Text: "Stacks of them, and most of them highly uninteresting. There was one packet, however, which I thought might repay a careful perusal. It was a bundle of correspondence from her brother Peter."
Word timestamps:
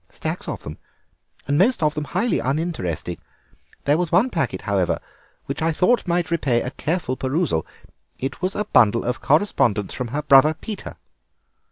"Stacks 0.09 0.47
of 0.47 0.63
them, 0.63 0.79
and 1.47 1.59
most 1.59 1.83
of 1.83 1.93
them 1.93 2.05
highly 2.05 2.39
uninteresting. 2.39 3.19
There 3.85 3.99
was 3.99 4.11
one 4.11 4.31
packet, 4.31 4.63
however, 4.63 4.99
which 5.45 5.61
I 5.61 5.71
thought 5.71 6.07
might 6.07 6.31
repay 6.31 6.63
a 6.63 6.71
careful 6.71 7.15
perusal. 7.15 7.67
It 8.17 8.41
was 8.41 8.55
a 8.55 8.65
bundle 8.65 9.03
of 9.05 9.21
correspondence 9.21 9.93
from 9.93 10.07
her 10.07 10.23
brother 10.23 10.55
Peter." 10.55 10.95